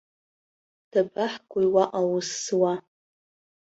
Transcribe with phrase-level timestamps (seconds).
[0.91, 2.73] Дабаҳгои уаҟа аус зуа?